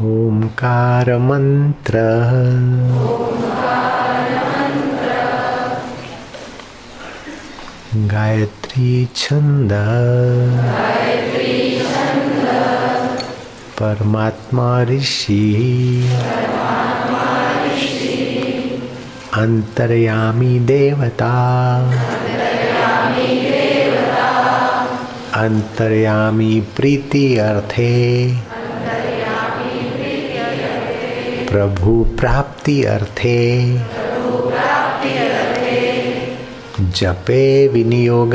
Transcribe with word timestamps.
ओंकार 0.00 1.18
मंत्र 1.18 1.92
गायत्री 7.96 9.08
छंद। 9.16 9.70
परमात्मा 13.80 14.82
ऋषि। 14.82 16.10
अंतर्यामी 19.34 20.58
देवता। 20.58 21.34
अंतर्यामी 25.34 26.60
प्रीति 26.76 27.38
अर्थे। 27.38 28.53
प्रभु 31.54 31.92
प्राप्ति 32.20 32.82
अर्थे 32.84 33.38
जपे 36.98 37.44
विनियोग 37.68 38.34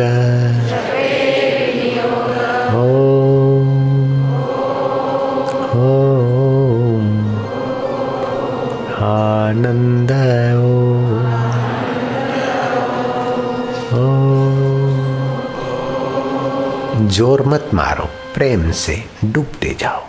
आनंद 9.09 10.11
ज़ोर 17.11 17.41
मत 17.47 17.69
मारो, 17.73 18.05
प्रेम 18.35 18.71
से 18.71 19.03
डूबते 19.25 19.75
जाओ। 19.79 20.01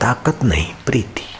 ताकत 0.00 0.44
नहीं, 0.44 0.66
प्रीति। 0.86 1.31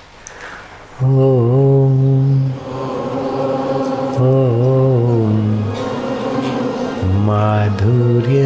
माधुर्य 7.26 8.42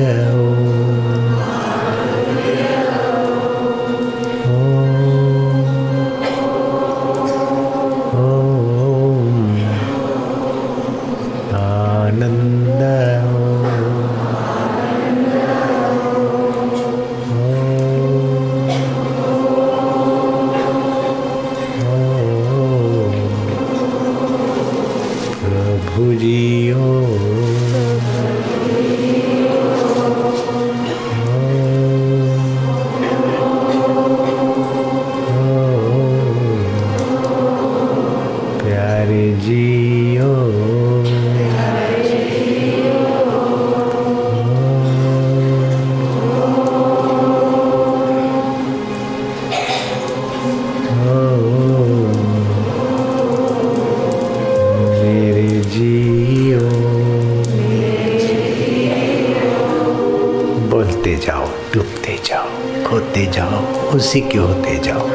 उसी 63.96 64.20
के 64.20 64.38
होते 64.38 64.78
जाओ। 64.78 65.06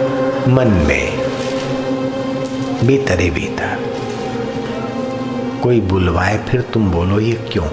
मन 0.50 0.68
में 0.88 1.18
भीतर 2.88 3.16
भीतर। 3.16 3.96
कोई 5.64 5.82
बुलवाए, 5.82 6.46
फिर 6.50 6.62
तुम 6.62 6.92
बोलो, 6.92 7.20
ये 7.20 7.50
क्यों? 7.52 7.66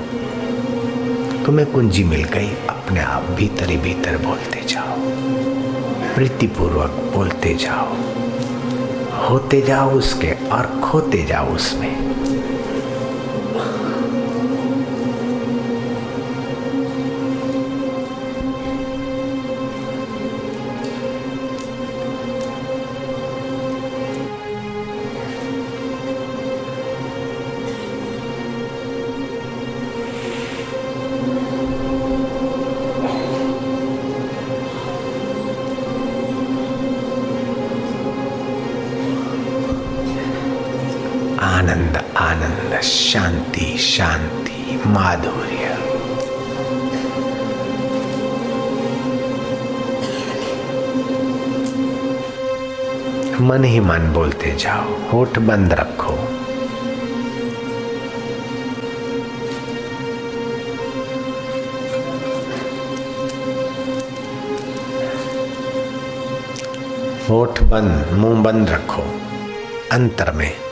तुम्हें 1.45 1.73
कुंजी 1.73 2.05
मिल 2.05 2.25
गई। 2.25 2.49
अपने 2.69 3.01
आप 3.01 3.23
भीतर 3.23 3.67
भीतर 3.67 4.19
बोलते 4.19 4.65
जाओ। 4.69 4.97
प्रीतिपूर्वक 6.15 6.91
बोलते 7.17 7.55
जाओ। 7.55 7.97
होते 9.31 9.61
जाओ 9.61 9.91
उसके 9.91 10.49
और 10.49 10.81
खोते 10.85 11.25
जाओ 11.25 11.47
उसमें। 11.47 12.18
माधुर्य 44.99 45.67
मन 53.41 53.65
ही 53.65 53.81
मन 53.81 54.13
बोलते 54.13 54.51
जाओ, 54.55 55.11
होठ 55.11 55.39
बंद 55.39 55.73
रखो। 55.73 56.15
होठ 67.29 67.63
बंद, 67.63 68.11
मुँह 68.13 68.43
बंद 68.43 68.71
रखो। 68.71 69.03
अंतर 69.93 70.33
में 70.33 70.68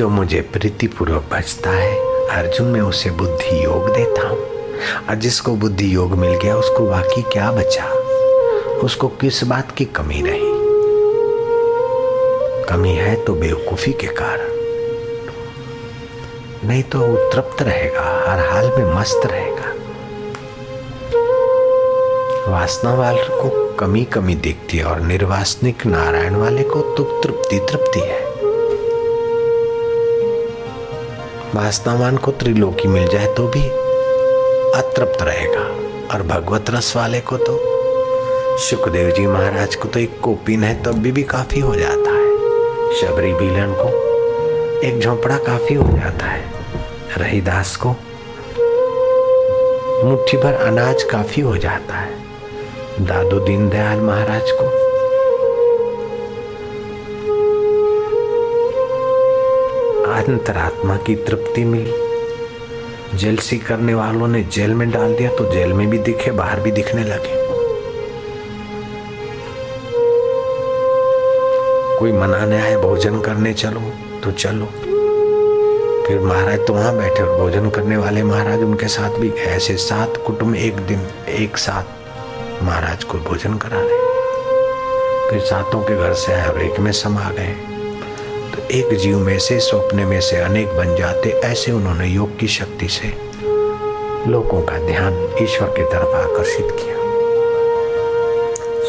जो 0.00 0.08
मुझे 0.08 0.40
प्रीतिपूर्वक 0.40 1.24
भजता 1.32 1.70
है, 1.70 1.96
अर्जुन, 2.28 2.66
में 2.66 2.80
उसे 2.80 3.10
बुद्धि 3.10 3.64
योग 3.64 3.90
देता 3.94 4.28
हूँ। 4.28 4.38
और 5.08 5.14
जिसको 5.14 5.52
बुद्धि 5.52 5.94
योग 5.94 6.12
मिल 6.12 6.30
गया, 6.30 6.56
उसको 6.56 6.86
बाकी 6.86 7.22
क्या 7.22 7.52
बचा? 7.52 7.84
उसको 8.84 9.08
किस 9.08 9.44
बात 9.44 9.72
की 9.72 9.84
कमी 9.84 10.22
रही? 10.26 10.40
कमी 12.64 12.90
है 12.90 13.24
तो 13.24 13.34
बेवकूफ़ी 13.34 13.92
के 13.92 14.06
कारण। 14.06 14.48
नहीं 16.68 16.82
तो 16.82 16.98
वो 17.00 17.30
तृप्त 17.30 17.62
रहेगा, 17.62 18.24
हर 18.28 18.38
हाल 18.40 18.72
में 18.78 19.00
मस्त 19.00 19.20
रहेगा। 19.26 19.74
वासना 22.52 22.94
वाले 22.94 23.22
को 23.22 23.74
कमी 23.74 24.04
कमी 24.04 24.34
दिखती 24.34 24.78
है 24.78 24.84
और 24.84 25.00
निर्वासनिक 25.00 25.86
नारायण 25.86 26.34
वाले 26.34 26.62
को 26.62 26.80
तो 26.80 27.20
तृप्ति 27.20 27.58
तृप्ति 27.58 28.00
है। 28.00 28.29
वासनावान 31.54 32.16
को 32.16 32.32
त्रिलोकी 32.32 32.88
मिल 32.88 33.08
जाए 33.08 33.26
तो 33.26 33.46
भी 33.48 33.62
अतृप्त 34.78 35.22
रहेगा। 35.22 35.62
और 36.14 36.22
भगवत 36.22 36.70
रस 36.70 36.92
वाले 36.96 37.20
को 37.20 37.36
तो 37.36 37.58
सुखदेव 38.58 39.10
जी 39.10 39.26
महाराज 39.26 39.74
को 39.74 39.88
तो 39.88 40.00
एक 40.00 40.20
कोपिन 40.20 40.64
है 40.64 40.82
तब 40.82 40.98
भी, 40.98 41.12
भी 41.12 41.22
काफ़ी 41.22 41.60
हो 41.60 41.74
जाता 41.76 42.10
है। 42.10 43.00
शबरी 43.00 43.32
बीलन 43.32 43.74
को 43.78 43.88
एक 44.86 45.00
झोंपड़ा 45.00 45.36
काफ़ी 45.38 45.74
हो 45.74 45.88
जाता 45.88 46.26
है। 46.26 46.44
रहीदास 47.18 47.76
को 47.76 47.88
मुट्ठी 50.04 50.36
भर 50.36 50.54
अनाज 50.66 51.02
काफ़ी 51.02 51.42
हो 51.42 51.56
जाता 51.56 51.94
है। 51.94 52.18
दादू 53.00 53.40
दीनदयाल 53.40 54.00
महाराज 54.00 54.50
को 54.50 54.79
अंतरात्मा 60.30 60.96
की 60.96 61.14
तृप्ति 61.16 61.64
मिली। 61.64 63.18
जेलसी 63.18 63.56
करने 63.58 63.94
वालों 63.94 64.28
ने 64.28 64.42
जेल 64.52 64.74
में 64.74 64.90
डाल 64.90 65.14
दिया 65.14 65.30
तो 65.30 65.50
जेल 65.52 65.72
में 65.72 65.88
भी 65.90 65.98
दिखे, 65.98 66.30
बाहर 66.30 66.60
भी 66.60 66.70
दिखने 66.70 67.04
लगे। 67.04 67.38
कोई 71.98 72.12
मनाने 72.12 72.60
आए, 72.62 72.76
भोजन 72.76 73.20
करने 73.20 73.52
चलो 73.54 73.80
तो 74.24 74.30
चलो। 74.32 74.66
फिर 76.06 76.20
महाराज 76.20 76.66
तो 76.66 76.74
वहाँ 76.74 76.96
बैठे 76.96 77.22
और 77.22 77.38
भोजन 77.38 77.68
करने 77.70 77.96
वाले 77.96 78.22
महाराज 78.22 78.62
उनके 78.62 78.88
साथ 78.88 79.18
भी 79.18 79.30
ऐसे 79.48 79.76
सात 79.78 80.22
कुटुंब 80.26 80.54
एक 80.56 80.76
दिन, 80.86 81.06
एक 81.28 81.56
साथ 81.56 82.62
महाराज 82.62 83.04
को 83.04 83.18
भोजन 83.18 83.56
करा 83.56 83.80
रहे। 83.80 83.98
फिर 85.30 85.40
सातों 85.40 85.82
के 85.82 85.96
घर 85.96 86.14
से 86.14 86.32
आए 86.32 86.48
और 86.48 86.62
एक 86.62 86.78
में 86.80 86.92
समा 86.92 87.30
गए। 87.30 87.79
तो 88.50 88.68
एक 88.70 88.94
जीव 88.94 89.18
में 89.18 89.38
से, 89.38 89.60
स्वप्न 89.60 90.00
में 90.00 90.20
से 90.20 90.36
अनेक 90.36 90.68
बन 90.68 90.96
जाते, 90.96 91.30
ऐसे 91.30 91.72
उन्होंने 91.72 92.06
योग 92.06 92.38
की 92.38 92.48
शक्ति 92.48 92.88
से 92.88 93.30
लोगों 94.30 94.62
का 94.62 94.78
ध्यान 94.78 95.36
ईश्वर 95.42 95.68
की 95.68 95.82
तरफ़ 95.82 96.08
आकर्षित 96.08 96.66
किया। 96.70 96.96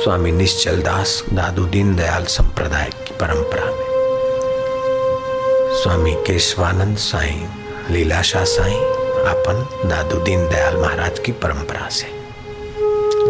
स्वामी 0.03 0.31
निश्चल 0.31 0.81
दास, 0.81 1.23
दादू 1.33 1.65
दीन 1.65 1.95
दयाल 1.95 2.23
संप्रदाय 2.23 2.89
की 2.89 3.11
परंपरा 3.11 3.65
में। 3.65 3.85
स्वामी 5.83 6.13
केशवानंद 6.13 6.97
साई, 6.97 7.45
लीलाशाह 7.89 8.43
साई, 8.43 8.75
अपन 9.25 9.67
दादू 9.85 10.17
दीन 10.17 10.47
दयाल 10.49 10.77
महाराज 10.77 11.19
की 11.19 11.31
परंपरा 11.31 11.89
से। 11.89 12.07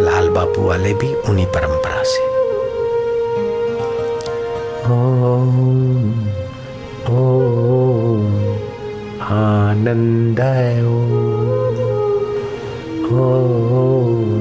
लाल 0.04 0.30
बापू 0.30 0.68
वाले 0.68 0.94
भी 0.94 1.14
उन्हीं 1.14 1.46
परंपरा 1.46 2.04
से। 2.04 2.41
ओम 5.22 5.58
आनंद 9.22 10.40
ओम 13.16 14.32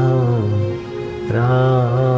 राम। 1.36 2.09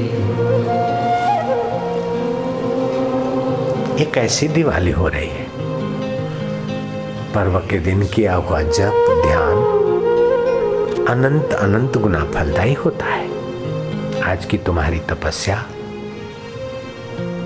एक 4.02 4.16
ऐसी 4.16 4.48
दिवाली 4.48 4.90
हो 4.90 5.08
रही 5.08 5.28
है। 5.28 5.46
पर्व 7.34 7.58
के 7.58 7.78
दिन 7.78 8.06
किया 8.06 8.34
हुआ 8.34 8.60
जप, 8.60 9.22
ध्यान। 9.26 9.73
अनंत 11.09 11.53
अनंत 11.55 11.97
गुना 11.97 12.23
फलदायी 12.25 12.73
होता 12.75 13.05
है 13.05 14.21
आज 14.23 14.45
की 14.45 14.57
तुम्हारी 14.67 14.99
तपस्या 15.09 15.57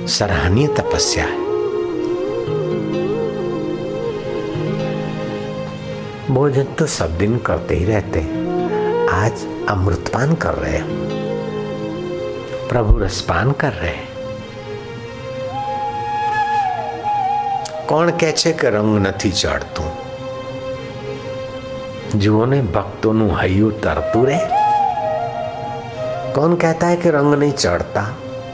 सराहनीय 0.07 0.68
तपस्या 0.80 1.25
है 1.25 1.42
भोजन 6.30 6.74
तो 6.80 6.86
सब 6.92 7.18
दिन 7.18 7.38
करते 7.45 7.75
ही 7.75 7.86
रहते 7.86 8.19
हैं 8.21 9.07
आज 9.15 9.45
अमृतपान 9.69 10.33
कर 10.36 10.54
रहे 10.56 10.80
हो 10.80 10.88
प्रभु 12.69 12.98
रसपान 13.00 13.51
कर 13.62 13.74
रहे 13.74 13.92
हैं 13.92 14.12
કોણ 17.88 18.10
કહે 18.20 18.29
છે 18.34 18.51
કે 18.60 18.67
રંગ 18.75 18.93
નથી 19.00 19.29
ચડતું 19.39 19.89
જુઓ 22.24 22.46
ને 22.46 22.60
ભક્તોનું 22.74 23.29
હૈયું 23.38 23.72
તરતું 23.84 24.25
રે 24.29 24.38
कौन 26.36 26.55
कहता 26.55 26.88
है 26.88 26.96
कि 26.98 27.10
रंग 27.10 27.34
नहीं 27.34 27.51
चढ़ता 27.53 28.01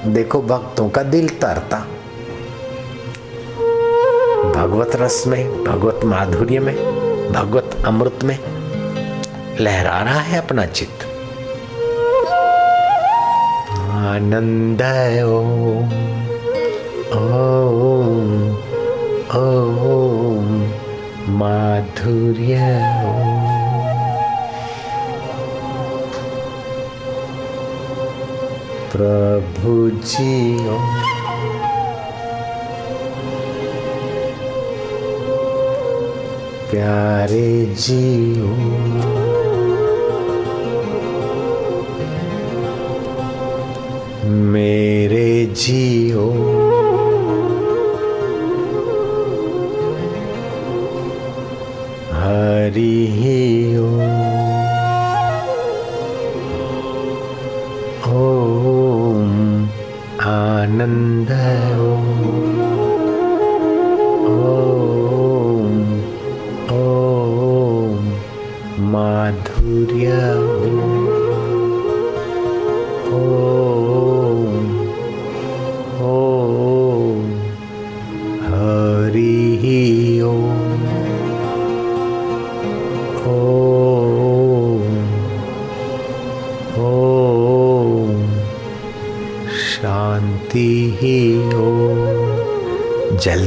देखो 0.08 0.42
भक्तों 0.44 0.88
का 0.96 1.04
दिल 1.13 1.28
तरता 1.42 1.78
भगवत 4.56 4.96
रस 5.01 5.24
में 5.28 5.63
भगवत 5.63 6.04
माधुर्य 6.06 6.60
में 6.60 6.75
भगवत 7.32 7.78
अमृत 7.88 8.24
में 8.24 8.38
लहरा 9.60 9.98
रहा 10.01 10.20
है 10.22 10.38
अपना 10.38 10.66
चित्त 10.72 11.06
आनंद 14.01 14.84
ओम 15.30 15.94
ओम 17.20 18.20
ओम 19.38 20.51
माधुर्य 21.39 22.60
ओम 23.08 23.53
प्रभु 28.95 29.73
जी 29.91 30.35
प्यारे 36.71 37.51
जियो 37.83 38.51
मेरे 44.53 45.29
जियो 45.63 46.54
आनंद 60.75 61.31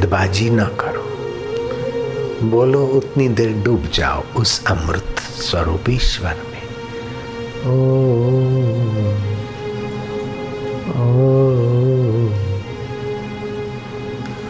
जल्दबाजी 0.07 0.49
ना 0.49 0.63
करो। 0.63 1.03
बोलो 2.49 2.85
उतनी 2.85 3.27
देर 3.29 3.63
डूब 3.63 3.83
जाओ 3.93 4.23
उस 4.35 4.65
अमृत 4.65 5.19
स्वरूप 5.19 5.89
ईश्वर 5.89 6.35
में। 6.51 6.63
ओ, 7.67 7.75
ओ, 10.95 11.27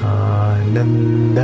आनंद 0.06 1.40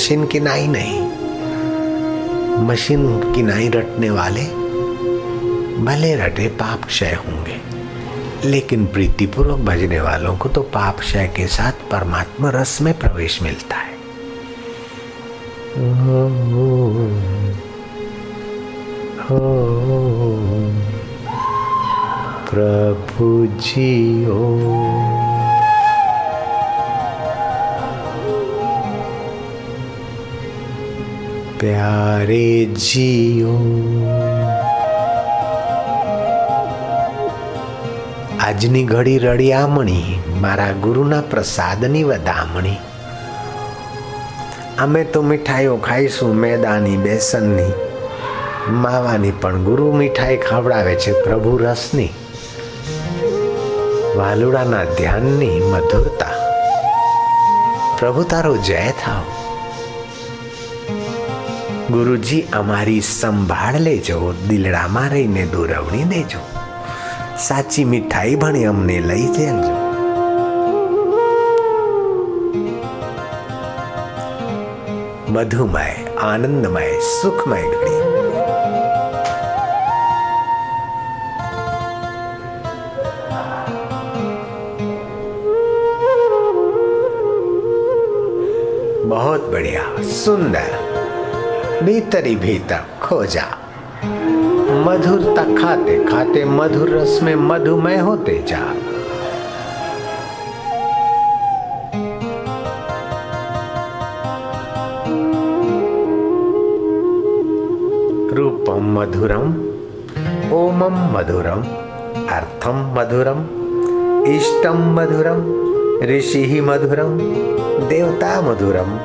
मशीन 0.00 0.24
की 0.26 0.38
नाई 0.40 0.66
नहीं। 0.66 1.00
मशीन 2.66 3.02
की 3.32 3.42
नाई 3.42 3.68
रटने 3.68 4.08
वाले 4.10 4.44
भले 5.84 6.14
रटे 6.16 6.46
पाप 6.56 6.84
क्षय 6.84 7.12
होंगे, 7.16 7.56
लेकिन 8.44 8.86
प्रीतिपूर्वक 8.86 9.58
भजने 9.60 10.00
वालों 10.00 10.36
को 10.36 10.48
तो 10.48 10.62
पाप 10.74 10.98
क्षय 10.98 11.26
के 11.36 11.46
साथ 11.46 11.84
परमात्मा 11.90 12.50
रस 12.50 12.78
में 12.82 12.92
प्रवेश 12.98 13.42
मिलता 13.42 13.76
है। 13.76 13.98
प्रभु 22.50 23.46
जी 23.60 23.92
ओ 24.26 24.40
प्यारे 31.59 32.47
जियो 32.79 33.53
આજની 38.45 38.83
ઘડી 38.85 39.19
રળિયામણી 39.19 40.17
મારા 40.41 40.73
ગુરુના 40.81 41.21
પ્રસાદની 41.29 42.03
વધામણી 42.03 42.75
અમે 44.79 45.01
તો 45.13 45.23
મીઠાઈઓ 45.23 45.77
ખાઈશું 45.79 46.43
મેદાની 46.43 46.97
બેસનની 46.97 47.71
માવાની 48.83 49.33
પણ 49.41 49.65
ગુરુ 49.69 49.87
મીઠાઈ 49.93 50.43
ખવડાવે 50.43 50.93
છે 50.97 51.15
પ્રભુ 51.23 51.55
રસની 51.63 52.11
વાલુડાના 54.17 54.85
ધ્યાનની 54.93 55.57
મધુરતા 55.71 56.35
પ્રભુ 57.97 58.23
તારો 58.25 58.53
જય 58.69 58.85
થાવ 59.01 59.38
ગુરુજી 61.89 62.43
અમારી 62.51 63.01
સંભાળ 63.07 63.77
લેજો 63.79 64.19
દિલડામાં 64.49 65.09
રહીને 65.09 65.43
દોરવણી 65.53 66.05
દેજો 66.09 66.41
સાચી 67.37 67.85
મીઠાઈ 67.85 68.35
ભણી 68.35 68.65
અમને 68.65 68.97
લઈ 69.01 69.27
જજો 69.29 69.73
મધુમય 75.35 75.85
આનંદમય 76.23 76.87
સુખમય 77.11 77.61
ઘડી 77.73 78.01
बहुत 89.09 89.43
बढ़िया 89.51 89.83
सुंदर 90.15 90.78
भीतरी 91.82 92.36
भीतर 92.36 92.84
खो 93.02 93.24
जा। 93.24 93.44
मधुरता 94.86 95.42
खाते 95.42 96.04
खाते, 96.04 96.44
मधुर 96.44 96.90
रस 96.90 97.20
में 97.22 97.34
मधुमय 97.34 97.96
होते 97.96 98.44
जा। 98.48 98.58
रूपम 108.36 109.00
मधुरम, 109.00 109.54
ओमम 110.52 111.18
मधुरम, 111.18 111.62
अर्थम 112.28 112.94
मधुरम, 112.98 113.40
इष्टम 114.36 114.94
मधुरम, 114.94 115.38
ऋषि 116.06 116.60
मधुरम, 116.60 117.18
देवता 117.88 118.40
मधुरम, 118.40 118.98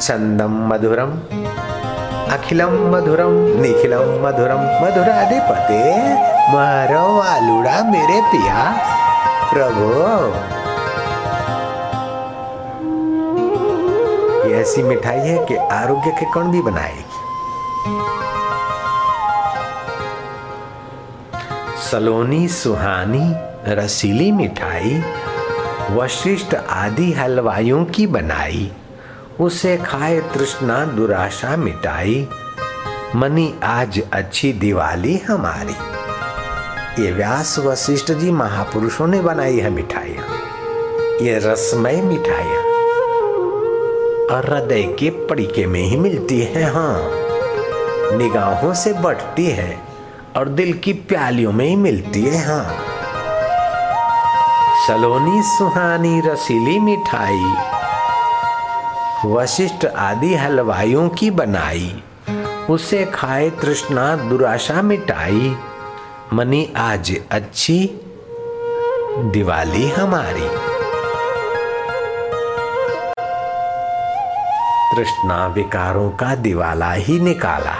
चंदम 0.00 0.68
मधुरम 0.68 1.10
अखिलम 2.30 2.96
मधुरम 2.96 3.30
निखिलम 3.60 4.26
मधुरम 4.26 4.60
मधुराधिपते, 4.82 6.14
मारो 6.52 7.20
आलूड़ा 7.20 7.82
मेरे 7.82 8.20
पिया। 8.20 8.72
प्रभु। 9.52 9.88
ये 14.48 14.60
ऐसी 14.60 14.82
मिठाई 14.82 15.18
है 15.18 15.46
कि 15.46 15.56
आरोग्य 15.56 16.10
के 16.10 16.26
कण 16.34 16.40
भी 16.40 16.62
बनाएगी। 16.62 17.06
सलोनी, 21.90 22.48
सुहानी, 22.48 23.34
रसीली 23.74 24.32
मिठाई, 24.32 25.04
वशिष्ठ 25.90 26.54
आदि 26.70 27.12
हलवाइयों 27.12 27.84
की 27.84 28.06
बनाई। 28.06 28.72
उसे 29.40 29.76
खाए 29.76 30.20
तृष्णा 30.20 30.84
दुराशा 30.84 31.56
मिटाई। 31.56 32.28
मनी, 33.16 33.54
आज 33.64 34.02
अच्छी 34.12 34.52
दिवाली 34.52 35.16
हमारी। 35.16 35.72
ये 37.04 37.12
व्यास 37.12 37.58
वशिष्ठ 37.58 38.12
जी 38.12 38.30
महापुरुषों 38.30 39.06
ने 39.06 39.20
बनाई 39.20 39.58
है 39.58 39.70
मिठाइयाँ। 39.70 40.24
ये 41.20 41.38
रसमय 41.38 41.96
मिठाइयाँ। 42.02 42.62
और 44.36 44.50
हृदय 44.50 44.82
के 44.82 45.10
पड़ीके 45.10 45.66
में 45.66 45.82
ही 45.82 45.96
मिलती 45.96 46.40
है 46.40 46.72
हाँ। 46.72 47.00
निगाहों 48.18 48.74
से 48.74 48.92
बढ़ती 48.92 49.46
है 49.46 49.80
और 50.36 50.48
दिल 50.48 50.72
की 50.72 50.92
प्यालियों 50.92 51.52
में 51.52 51.66
ही 51.66 51.76
मिलती 51.76 52.22
है 52.22 52.46
हाँ। 52.46 52.84
सलोनी 54.86 55.42
सुहानी 55.42 56.20
रसीली 56.20 56.78
मिठाई। 56.78 57.69
वशिष्ठ 59.26 59.86
आदि 59.86 60.34
हलवाइयों 60.34 61.08
की 61.08 61.30
बनाई। 61.30 62.02
उसे 62.70 63.04
खाए 63.04 63.50
तृष्णा 63.50 64.16
दुराशा 64.16 64.82
मिटाई। 64.82 65.56
मनी, 66.32 66.72
आज 66.76 67.20
अच्छी 67.30 67.90
दिवाली 69.18 69.88
हमारी। 69.88 70.48
तृष्णा 74.96 75.46
विकारों 75.46 76.10
का 76.10 76.34
दिवाला 76.34 76.92
ही 76.92 77.20
निकाला। 77.20 77.76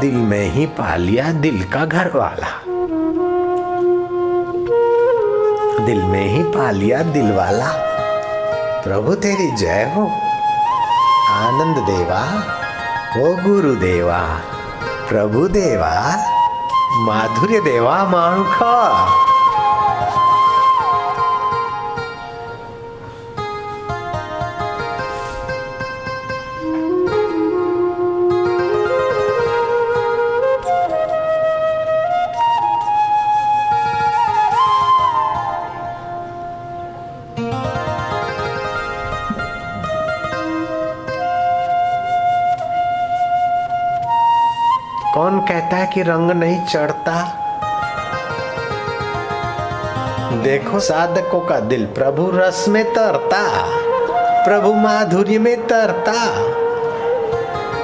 दिल 0.00 0.14
में 0.14 0.50
ही 0.50 0.66
पा 0.66 0.96
लिया 0.96 1.32
दिल 1.32 1.64
का 1.64 1.86
घर 1.86 2.10
वाला 2.14 2.69
दिल 5.86 6.02
में 6.02 6.26
ही 6.26 6.42
पा 6.42 6.70
लिया 6.70 7.02
दिल 7.02 7.32
वाला। 7.32 7.66
प्रभु 8.84 9.14
तेरी 9.14 9.50
जय 9.56 9.92
हो। 9.96 10.06
आनंद 11.28 11.76
देवा, 11.76 12.42
ओ 13.22 13.36
गुरु 13.36 13.74
देवा, 13.74 14.40
प्रभु 15.08 15.48
देवा, 15.48 16.16
माधुर्य 16.92 17.60
देवा 17.60 18.04
माणुखा 18.04 19.06
कहता 45.50 45.76
है 45.76 45.86
कि 45.86 46.02
रंग 46.02 46.30
नहीं 46.30 46.64
चढ़ता। 46.64 47.12
देखो 50.42 50.80
साधकों 50.80 51.40
का 51.40 51.60
दिल 51.60 51.86
प्रभु 51.86 52.30
रस 52.34 52.64
में 52.68 52.84
तरता, 52.94 53.40
प्रभु 54.44 54.72
माधुर्य 54.72 55.38
में 55.38 55.66
तरता। 55.66 56.12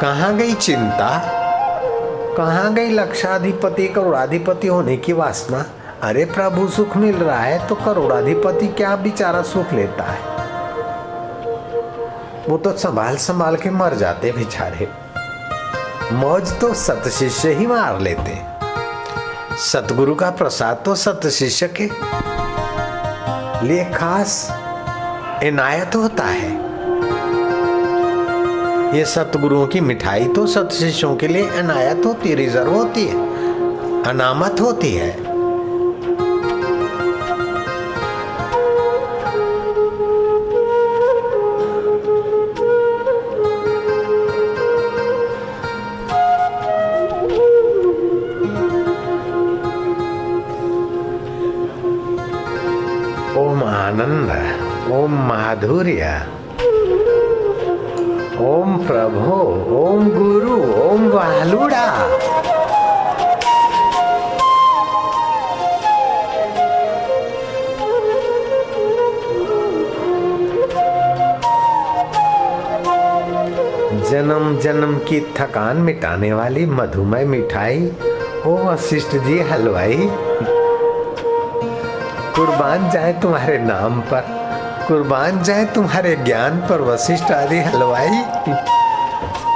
कहा 0.00 0.30
गई 0.32 0.54
चिंता? 0.54 1.08
कहाँ 2.36 2.72
गई 2.74 2.90
लक्षाधिपति, 2.90 3.86
करोड़ाधिपति 3.88 4.68
होने 4.68 4.96
की 4.96 5.12
वासना? 5.12 5.64
अरे 6.02 6.24
प्रभु 6.24 6.68
सुख 6.68 6.96
मिल 6.96 7.16
रहा 7.16 7.40
है 7.40 7.66
तो 7.68 7.74
करोड़ाधिपति 7.74 8.68
क्या 8.68 8.94
बेचारा 8.96 9.42
सुख 9.42 9.72
लेता 9.72 10.04
है? 10.04 10.20
वो 12.48 12.58
तो 12.58 12.72
संभाल 12.76 13.16
संभाल 13.16 13.56
के 13.56 13.70
मर 13.70 13.94
जाते 13.94 14.32
बेचारे। 14.32 15.05
मौज 16.12 16.52
तो 16.60 16.72
सत 16.74 17.08
शिष्य 17.08 17.52
ही 17.52 17.66
मार 17.66 18.00
लेते। 18.00 18.38
सतगुरु 19.62 20.14
का 20.14 20.30
प्रसाद 20.30 20.82
तो 20.84 20.94
सत 20.94 21.26
शिष्य 21.26 21.68
के 21.80 21.88
लिए 23.66 23.84
खास 23.94 24.48
इनायत 25.44 25.96
होता 25.96 26.24
है। 26.24 26.50
ये 28.96 29.04
सतगुरुओं 29.04 29.66
की 29.66 29.80
मिठाई 29.80 30.28
तो 30.28 30.46
सत 30.46 30.68
शिष्यों 30.72 31.14
के 31.16 31.28
लिए 31.28 31.50
इनायत 31.60 32.04
होती 32.06 32.34
रिज़र्व 32.34 32.72
होती 32.72 33.06
है, 33.06 34.02
अनामत 34.02 34.60
होती 34.60 34.92
है। 34.92 35.25
माधुर्य। 55.56 56.22
ओम 58.40 58.76
प्रभु, 58.76 59.36
ओम 59.76 60.08
गुरु, 60.10 60.56
ओम 60.82 61.08
वालुड़ा। 61.08 61.86
जन्म 74.10 74.58
जन्म 74.58 74.98
की 74.98 75.20
थकान 75.20 75.76
मिटाने 75.76 76.32
वाली 76.32 76.66
मधुमय 76.66 77.24
मिठाई, 77.24 77.92
ओ 78.46 78.56
वशिष्ठ 78.56 79.16
जी 79.16 79.40
हलवाई। 79.40 80.10
कुर्बान 82.36 82.90
जाए 82.90 83.12
तुम्हारे 83.12 83.58
नाम 83.58 84.00
पर। 84.00 84.35
कुर्बान 84.88 85.42
जाए 85.42 85.64
तुम्हारे 85.64 86.16
ज्ञान 86.16 86.58
पर 86.58 86.80
वशिष्ठ 86.80 87.30
आदि 87.30 87.58
हलवाई। 87.58 88.08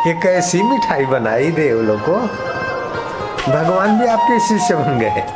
ये 0.07 0.13
कैसी 0.23 0.63
मिठाई 0.63 1.05
बनाई 1.05 1.51
देवलों 1.51 1.99
को। 1.99 2.15
भगवान 3.53 3.99
भी 3.99 4.07
आपके 4.07 4.41
शिष्य 4.41 4.75
बन 4.75 4.99
गए। 4.99 5.27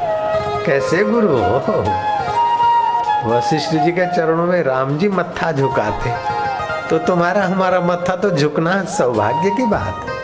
कैसे 0.67 1.05
गुरु 1.05 1.29
हो? 1.29 1.57
वशिष्ठ 3.31 3.71
जी 3.71 3.93
के 3.93 4.07
चरणों 4.07 4.47
में 4.47 4.63
राम 4.63 4.99
जी 4.99 5.09
मत्था 5.09 5.53
झुकाते। 5.53 6.11
तो 6.89 6.99
तुम्हारा 6.99 7.45
हमारा 7.45 7.81
मत्था 7.81 8.17
तो 8.17 8.31
झुकना 8.31 8.85
सौभाग्य 8.85 9.51
की 9.51 9.67
बात। 9.67 10.07
है 10.07 10.15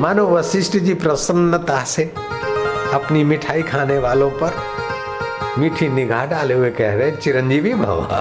मानो 0.00 0.26
वशिष्ठ 0.26 0.76
जी 0.76 0.94
प्रसन्नता 0.94 1.84
से 1.84 2.14
अपनी 2.94 3.24
मिठाई 3.24 3.62
खाने 3.62 3.98
वालों 3.98 4.30
पर 4.30 4.77
मीठी 5.58 5.88
निगाह 5.88 6.24
डाले 6.26 6.54
हुए 6.54 6.70
कह 6.70 6.94
रहे, 6.94 7.10
चिरंजीवी 7.12 7.74
भवा 7.74 8.20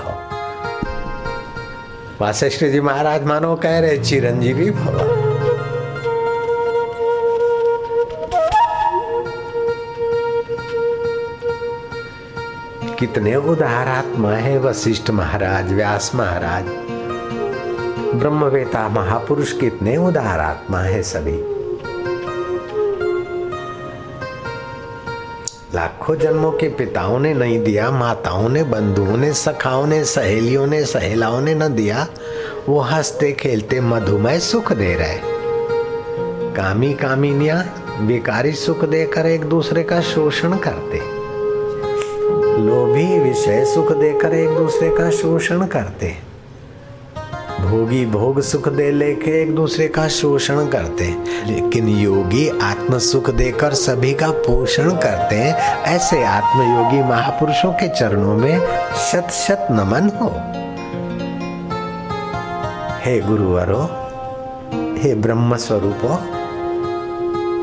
वशिष्ठ 2.21 2.63
जी 2.63 2.79
महाराज 2.81 3.23
मानो 3.23 3.55
कह 3.55 3.79
रहे, 3.79 3.97
चिरंजीवी 3.97 4.69
भवा 4.71 5.05
कितने 12.99 13.35
उदारात्मा 13.35 14.31
है 14.31 14.57
वशिष्ठ 14.59 15.09
महाराज, 15.11 15.71
व्यास 15.73 16.11
महाराज। 16.15 16.65
ब्रह्मवेता 18.15 18.87
महापुरुष 18.89 19.51
कितने 19.51 19.97
उदारात्मा 19.97 20.79
है 20.79 21.03
सभी। 21.03 21.56
लाखों 25.75 26.15
जन्मों 26.15 26.51
के 26.51 26.69
पिताओं 26.69 27.19
ने 27.19 27.33
नहीं 27.33 27.63
दिया, 27.63 27.91
माताओं 27.91 28.49
ने, 28.49 28.63
बंधुओं 28.63 29.17
ने, 29.17 29.33
सखाओं 29.33 29.87
ने, 29.87 30.05
सहेलियों 30.05 30.67
ने, 30.67 30.85
सहेलाओं 30.85 31.41
ने 31.41 31.55
न 31.55 31.75
दिया। 31.75 32.07
वो 32.69 32.79
हँसते, 32.79 33.31
खेलते 33.31 33.81
मधुमय 33.81 34.39
सुख 34.39 34.73
दे 34.73 34.95
रहे। 34.95 35.19
कामी 36.55 36.93
कामिनिया 36.93 37.65
बेकारी 38.01 38.51
सुख 38.51 38.85
देकर 38.85 39.25
एक 39.25 39.45
दूसरे 39.45 39.83
का 39.83 40.01
शोषण 40.01 40.57
करते। 40.57 40.97
लोभी 42.61 43.19
विषय 43.19 43.65
सुख 43.65 43.91
देकर 43.91 44.33
एक 44.33 44.49
दूसरे 44.49 44.89
का 44.89 45.09
शोषण 45.09 45.65
करते। 45.65 46.26
भोगी 47.77 48.05
भोग 48.05 48.41
सुख 48.41 48.69
दे 48.69 48.91
लेके 48.91 49.41
एक 49.41 49.55
दूसरे 49.55 49.87
का 49.87 50.07
शोषण 50.07 50.67
करते 50.67 51.03
हैं। 51.03 51.47
लेकिन 51.47 51.87
योगी 51.87 52.59
आत्म 52.59 52.97
सुख 52.97 53.29
देकर 53.29 53.73
सभी 53.73 54.13
का 54.13 54.29
पोषण 54.29 54.91
करते 54.91 55.35
हैं। 55.35 55.83
ऐसे 55.83 56.23
आत्मयोगी 56.23 57.09
महापुरुषों 57.09 57.71
के 57.71 57.89
चरणों 57.89 58.33
में 58.33 58.67
शत 58.95 59.27
शत 59.31 59.67
नमन 59.71 60.09
हो। 60.21 60.29
हे 63.05 63.19
गुरुवरो, 63.19 63.83
हे 65.01 65.15
ब्रह्म 65.15 65.55
स्वरूपो 65.55 66.19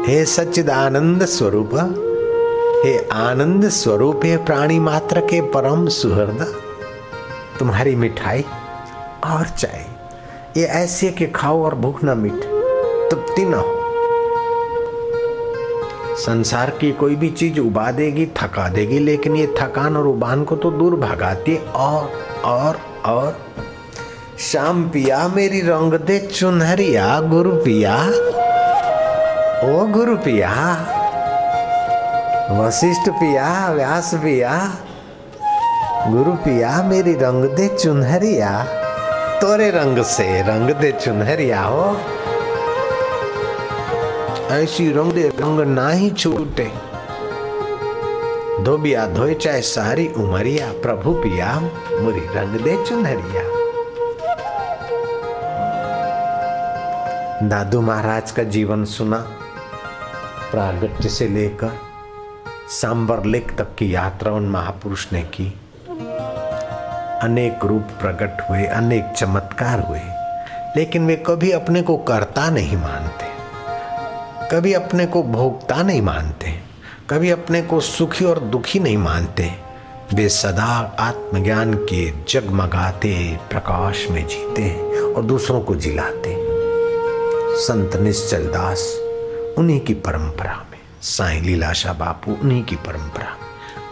हे 0.06 0.24
सच्चिदानंद 0.24 1.24
स्वरूप, 1.24 1.70
हे 2.84 3.08
आनंद 3.12 3.68
स्वरूप 3.68 4.20
हे 4.24 4.36
प्राणी 4.36 4.78
मात्र 4.78 5.20
के 5.20 5.40
परम 5.40 5.88
सुहृद, 5.88 6.54
तुम्हारी 7.58 7.96
मिठाई 7.96 8.44
और 9.24 9.46
चाय। 9.48 9.93
ये 10.56 10.64
ऐसे 10.64 11.10
कि 11.10 11.26
खाओ 11.26 11.64
और 11.64 11.74
भूख 11.74 12.04
ना 12.04 12.14
मिट। 12.14 12.32
तृप्ति 13.10 13.44
ना 13.44 13.56
हो। 13.56 13.80
संसार 16.16 16.70
की 16.70 16.92
कोई 16.92 17.16
भी 17.16 17.30
चीज़ 17.30 17.60
उबा 17.60 17.90
देगी, 17.90 18.26
थका 18.26 18.68
देगी, 18.68 18.98
लेकिन 18.98 19.36
ये 19.36 19.46
थकान 19.46 19.96
और 19.96 20.06
उबान 20.06 20.44
को 20.44 20.56
तो 20.56 20.70
दूर 20.70 20.96
भगाती 20.96 21.56
और 21.56 22.10
और 22.44 22.78
और। 23.06 23.40
शाम 24.38 24.88
पिया, 24.88 25.28
मेरी 25.28 25.60
रंग 25.60 25.94
दे 25.94 26.18
चुनहरिया, 26.18 27.20
गुरु 27.20 27.52
पिया। 27.52 28.06
ओ 29.64 29.86
गुरु 29.86 30.16
पिया। 30.16 30.50
वशिष्ठ 32.50 33.10
पिया, 33.10 33.72
व्यास 33.72 34.14
पिया। 34.14 34.70
गुरु 36.08 36.32
पिया, 36.32 36.82
मेरी 36.82 37.12
रंग 37.12 37.44
दे 37.44 37.68
चुनहरिया। 37.68 38.80
तोरे 39.44 39.70
रंग 39.70 39.98
से 40.02 40.42
रंग 40.42 40.70
दे 40.70 40.92
चुनहरिया 40.92 41.62
हो। 41.62 41.96
ऐसी 44.50 44.92
रंग 44.92 45.12
दे 45.12 45.28
रंग 45.28 45.60
ना 45.60 45.88
ही 45.90 46.10
छूटे। 46.10 46.64
धोबिया 48.64 49.06
धोए 49.06 49.34
चाहे 49.34 49.60
सारी 49.62 50.08
उमरिया, 50.08 50.72
प्रभु 50.72 51.12
पिया, 51.12 51.60
मुरी 52.00 52.20
रंग 52.20 52.60
दे 52.60 52.84
चुनहरिया। 52.84 53.42
दादू 57.48 57.80
महाराज 57.80 58.30
का 58.30 58.42
जीवन 58.42 58.84
सुना, 58.84 59.18
प्रागट्य 60.50 61.08
से 61.08 61.28
लेकर 61.28 61.72
सांबर 62.70 63.24
लेक 63.24 63.56
तक 63.58 63.74
की 63.74 63.94
यात्रा 63.94 64.32
उन 64.32 64.48
महापुरुष 64.48 65.12
ने 65.12 65.22
की। 65.22 65.52
अनेक 67.24 67.64
रूप 67.64 67.82
प्रकट 68.00 68.40
हुए, 68.50 68.64
अनेक 68.64 69.12
चमत्कार 69.16 69.80
हुए, 69.80 70.00
लेकिन 70.76 71.06
वे 71.06 71.16
कभी 71.26 71.50
अपने 71.50 71.82
को 71.82 71.96
करता 71.96 72.48
नहीं 72.50 72.76
मानते, 72.76 73.26
कभी 74.48 74.72
अपने 74.72 75.06
को 75.06 75.22
भोगता 75.22 75.82
नहीं 75.82 76.02
मानते, 76.02 76.52
कभी 77.10 77.30
अपने 77.30 77.62
को 77.62 77.80
सुखी 77.80 78.24
और 78.24 78.38
दुखी 78.40 78.78
नहीं 78.78 78.96
मानते। 78.98 79.50
वे 80.14 80.28
सदा 80.28 80.96
आत्मज्ञान 81.00 81.74
के 81.74 82.10
जगमगाते, 82.28 83.14
प्रकाश 83.50 84.06
में 84.10 84.26
जीते 84.26 84.62
हैं 84.62 85.00
और 85.14 85.22
दूसरों 85.22 85.60
को 85.60 85.74
जिलाते। 85.76 86.36
संत 87.58 87.96
निश्चल 87.96 88.46
दास, 88.46 88.84
उन्हीं 89.58 89.80
की 89.80 89.94
परंपरा 89.94 90.56
में, 90.72 90.78
साई 91.02 91.40
लीलाशा 91.40 91.92
बापू, 91.92 92.32
उन्हीं 92.32 92.62
की 92.64 92.76
परंपरा 92.76 93.36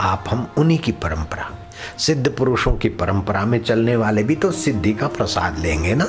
आप 0.01 0.25
हम 0.29 0.47
उन्हीं 0.57 0.79
की 0.79 0.93
परंपरा 0.93 1.51
सिद्ध 1.99 2.29
पुरुषों 2.29 2.73
की 2.73 2.89
परंपरा 2.89 3.45
में 3.45 3.59
चलने 3.63 3.97
वाले 3.97 4.23
भी 4.23 4.37
तो 4.37 4.51
सिद्धि 4.51 4.93
का 4.93 5.07
प्रसाद 5.07 5.59
लेंगे 5.59 5.95
ना? 5.95 6.07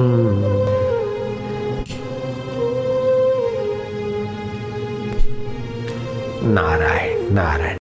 नारायण 6.53 7.33
नारायण। 7.33 7.78